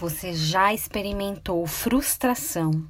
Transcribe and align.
Você 0.00 0.32
já 0.32 0.72
experimentou 0.72 1.66
frustração? 1.66 2.84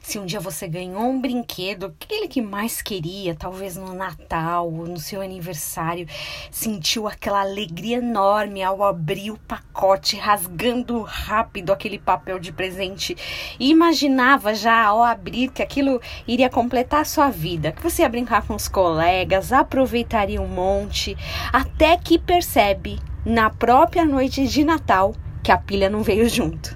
Se 0.00 0.18
um 0.18 0.24
dia 0.24 0.40
você 0.40 0.66
ganhou 0.66 1.02
um 1.02 1.20
brinquedo, 1.20 1.84
aquele 1.84 2.26
que 2.26 2.40
mais 2.40 2.80
queria, 2.80 3.34
talvez 3.34 3.76
no 3.76 3.92
Natal 3.92 4.72
ou 4.72 4.86
no 4.86 4.98
seu 4.98 5.20
aniversário, 5.20 6.08
sentiu 6.50 7.06
aquela 7.06 7.42
alegria 7.42 7.98
enorme 7.98 8.62
ao 8.62 8.82
abrir 8.82 9.30
o 9.30 9.36
pacote, 9.36 10.16
rasgando 10.16 11.02
rápido 11.02 11.70
aquele 11.70 11.98
papel 11.98 12.38
de 12.38 12.50
presente 12.50 13.14
e 13.60 13.68
imaginava 13.68 14.54
já 14.54 14.86
ao 14.86 15.02
abrir 15.02 15.50
que 15.50 15.62
aquilo 15.62 16.00
iria 16.26 16.48
completar 16.48 17.02
a 17.02 17.04
sua 17.04 17.28
vida, 17.28 17.72
que 17.72 17.82
você 17.82 18.00
ia 18.00 18.08
brincar 18.08 18.46
com 18.46 18.54
os 18.54 18.68
colegas, 18.68 19.52
aproveitaria 19.52 20.40
um 20.40 20.48
monte, 20.48 21.14
até 21.52 21.94
que 21.98 22.18
percebe 22.18 22.98
na 23.22 23.50
própria 23.50 24.06
noite 24.06 24.46
de 24.48 24.64
Natal 24.64 25.14
que 25.44 25.52
a 25.52 25.58
pilha 25.58 25.90
não 25.90 26.02
veio 26.02 26.26
junto. 26.28 26.74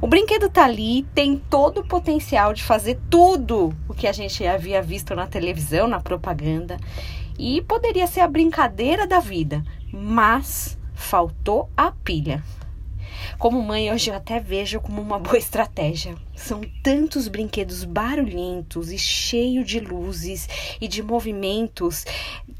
O 0.00 0.06
brinquedo 0.06 0.48
tá 0.48 0.64
ali, 0.64 1.02
tem 1.14 1.36
todo 1.36 1.82
o 1.82 1.86
potencial 1.86 2.54
de 2.54 2.62
fazer 2.62 2.98
tudo 3.10 3.76
o 3.86 3.92
que 3.92 4.06
a 4.06 4.12
gente 4.12 4.44
havia 4.46 4.80
visto 4.80 5.14
na 5.14 5.26
televisão, 5.26 5.86
na 5.86 6.00
propaganda, 6.00 6.78
e 7.38 7.60
poderia 7.62 8.06
ser 8.06 8.20
a 8.20 8.28
brincadeira 8.28 9.06
da 9.06 9.20
vida, 9.20 9.62
mas 9.92 10.78
faltou 10.94 11.68
a 11.76 11.92
pilha. 11.92 12.42
Como 13.38 13.62
mãe, 13.62 13.92
hoje 13.92 14.10
eu 14.10 14.14
até 14.14 14.40
vejo 14.40 14.80
como 14.80 15.02
uma 15.02 15.18
boa 15.18 15.36
estratégia. 15.36 16.16
São 16.34 16.62
tantos 16.82 17.28
brinquedos 17.28 17.84
barulhentos 17.84 18.90
e 18.90 18.98
cheios 18.98 19.66
de 19.68 19.80
luzes 19.80 20.48
e 20.80 20.88
de 20.88 21.02
movimentos 21.02 22.04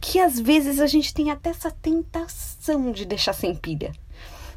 que 0.00 0.20
às 0.20 0.38
vezes 0.38 0.78
a 0.80 0.86
gente 0.86 1.14
tem 1.14 1.30
até 1.30 1.50
essa 1.50 1.70
tentação 1.70 2.92
de 2.92 3.04
deixar 3.04 3.32
sem 3.32 3.54
pilha. 3.54 3.92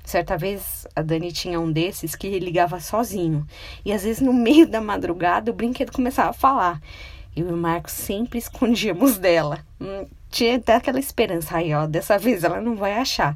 Certa 0.03 0.37
vez 0.37 0.87
a 0.95 1.01
Dani 1.01 1.31
tinha 1.31 1.59
um 1.59 1.71
desses 1.71 2.15
que 2.15 2.39
ligava 2.39 2.79
sozinho. 2.79 3.45
E 3.85 3.91
às 3.91 4.03
vezes 4.03 4.21
no 4.21 4.33
meio 4.33 4.67
da 4.67 4.81
madrugada 4.81 5.51
o 5.51 5.53
brinquedo 5.53 5.91
começava 5.91 6.29
a 6.29 6.33
falar. 6.33 6.81
Eu 7.35 7.49
e 7.49 7.53
o 7.53 7.57
Marcos 7.57 7.93
sempre 7.93 8.39
escondíamos 8.39 9.17
dela. 9.17 9.59
Hum, 9.79 10.05
tinha 10.29 10.57
até 10.57 10.75
aquela 10.75 10.99
esperança 10.99 11.57
aí, 11.57 11.73
ó, 11.73 11.85
dessa 11.85 12.17
vez 12.17 12.43
ela 12.43 12.59
não 12.59 12.75
vai 12.75 12.93
achar. 12.93 13.33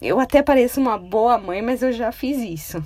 Eu 0.00 0.18
até 0.18 0.42
pareço 0.42 0.80
uma 0.80 0.96
boa 0.96 1.36
mãe, 1.38 1.60
mas 1.60 1.82
eu 1.82 1.92
já 1.92 2.10
fiz 2.10 2.38
isso. 2.38 2.82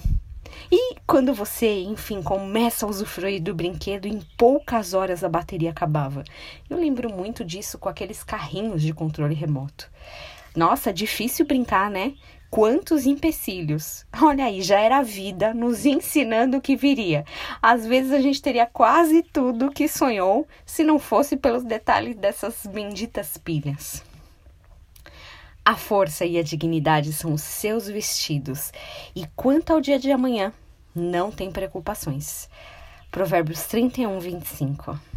E 0.71 0.97
quando 1.07 1.35
você, 1.35 1.83
enfim, 1.83 2.23
começa 2.23 2.85
a 2.85 2.89
usufruir 2.89 3.43
do 3.43 3.55
brinquedo, 3.55 4.07
em 4.07 4.21
poucas 4.37 4.95
horas 4.95 5.23
a 5.23 5.29
bateria 5.29 5.71
acabava. 5.71 6.25
Eu 6.69 6.79
lembro 6.79 7.13
muito 7.13 7.45
disso 7.45 7.79
com 7.79 7.89
aqueles 7.89 8.25
carrinhos 8.25 8.83
de 8.83 8.93
controle 8.93 9.35
remoto. 9.35 9.91
Nossa, 10.55 10.93
difícil 10.93 11.45
brincar, 11.47 11.91
né? 11.91 12.15
Quantos 12.49 13.05
empecilhos! 13.05 14.07
Olha 14.23 14.45
aí, 14.45 14.63
já 14.63 14.79
era 14.79 14.99
a 14.99 15.03
vida 15.03 15.53
nos 15.53 15.85
ensinando 15.85 16.59
o 16.59 16.61
que 16.61 16.77
viria. 16.77 17.25
Às 17.61 17.85
vezes 17.85 18.13
a 18.13 18.21
gente 18.21 18.41
teria 18.41 18.65
quase 18.65 19.25
tudo 19.25 19.73
que 19.73 19.89
sonhou 19.89 20.47
se 20.65 20.85
não 20.85 21.01
fosse 21.01 21.37
pelos 21.37 21.65
detalhes 21.65 22.15
dessas 22.15 22.65
benditas 22.67 23.37
pilhas. 23.37 24.05
A 25.65 25.75
força 25.75 26.25
e 26.25 26.39
a 26.39 26.43
dignidade 26.43 27.13
são 27.13 27.33
os 27.33 27.43
seus 27.43 27.89
vestidos, 27.89 28.71
e 29.17 29.27
quanto 29.35 29.73
ao 29.73 29.81
dia 29.81 29.99
de 29.99 30.13
amanhã, 30.13 30.53
não 30.95 31.33
tem 31.33 31.51
preocupações. 31.51 32.49
Provérbios 33.11 33.65
31, 33.65 34.21
25. 34.21 35.14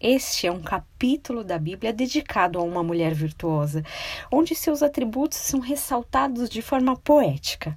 Este 0.00 0.46
é 0.46 0.52
um 0.52 0.60
capítulo 0.60 1.42
da 1.42 1.58
Bíblia 1.58 1.90
dedicado 1.90 2.58
a 2.58 2.62
uma 2.62 2.82
mulher 2.82 3.14
virtuosa, 3.14 3.82
onde 4.30 4.54
seus 4.54 4.82
atributos 4.82 5.38
são 5.38 5.58
ressaltados 5.58 6.50
de 6.50 6.60
forma 6.60 6.96
poética. 6.96 7.74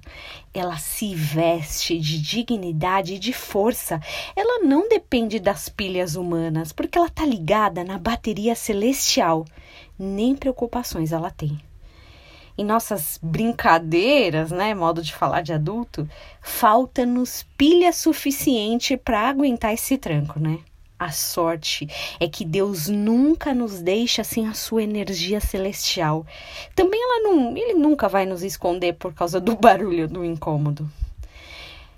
Ela 0.52 0.76
se 0.76 1.14
veste 1.14 1.98
de 1.98 2.20
dignidade 2.20 3.14
e 3.14 3.18
de 3.18 3.32
força. 3.32 3.98
Ela 4.36 4.62
não 4.62 4.86
depende 4.86 5.40
das 5.40 5.70
pilhas 5.70 6.14
humanas, 6.14 6.72
porque 6.72 6.98
ela 6.98 7.08
está 7.08 7.24
ligada 7.24 7.82
na 7.82 7.96
bateria 7.96 8.54
celestial. 8.54 9.46
Nem 9.98 10.36
preocupações 10.36 11.12
ela 11.12 11.30
tem. 11.30 11.58
Em 12.58 12.64
nossas 12.64 13.18
brincadeiras, 13.22 14.50
né, 14.50 14.74
modo 14.74 15.02
de 15.02 15.14
falar 15.14 15.40
de 15.40 15.54
adulto, 15.54 16.06
falta-nos 16.42 17.46
pilha 17.56 17.90
suficiente 17.90 18.98
para 18.98 19.26
aguentar 19.26 19.72
esse 19.72 19.96
tranco, 19.96 20.38
né? 20.38 20.58
A 21.00 21.10
sorte 21.10 21.88
é 22.20 22.28
que 22.28 22.44
Deus 22.44 22.86
nunca 22.86 23.54
nos 23.54 23.80
deixa 23.80 24.22
sem 24.22 24.46
a 24.46 24.52
sua 24.52 24.82
energia 24.82 25.40
celestial. 25.40 26.26
Também 26.74 27.02
ela 27.02 27.22
não, 27.22 27.56
ele 27.56 27.72
nunca 27.72 28.06
vai 28.06 28.26
nos 28.26 28.42
esconder 28.42 28.92
por 28.92 29.14
causa 29.14 29.40
do 29.40 29.56
barulho 29.58 30.06
do 30.06 30.22
incômodo. 30.22 30.86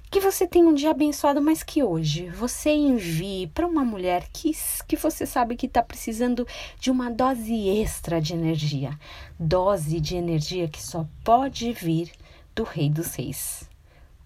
Que 0.09 0.21
você 0.21 0.47
tenha 0.47 0.69
um 0.69 0.75
dia 0.75 0.93
abençoado, 0.93 1.43
mas 1.43 1.65
que 1.65 1.83
hoje 1.83 2.29
você 2.29 2.71
envie 2.71 3.49
para 3.49 3.67
uma 3.67 3.85
mulher 3.85 4.29
que, 4.33 4.53
que 4.87 4.95
você 4.95 5.27
sabe 5.27 5.57
que 5.57 5.67
está 5.67 5.83
precisando 5.83 6.47
de 6.79 6.89
uma 6.89 7.11
dose 7.11 7.71
extra 7.71 8.21
de 8.21 8.35
energia. 8.35 8.97
Dose 9.37 9.99
de 9.99 10.15
energia 10.15 10.69
que 10.69 10.81
só 10.81 11.05
pode 11.25 11.73
vir 11.73 12.12
do 12.55 12.62
Rei 12.62 12.89
dos 12.89 13.17
Reis. 13.17 13.69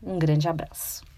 Um 0.02 0.18
grande 0.18 0.46
abraço. 0.46 1.15